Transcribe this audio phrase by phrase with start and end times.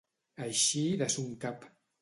[0.45, 1.73] Eixir de son cap.